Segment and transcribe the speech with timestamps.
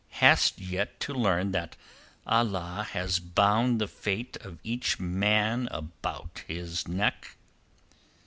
[0.17, 1.75] Hast yet to learn that
[2.25, 7.35] Allah has bound the fate of each man about his neck?"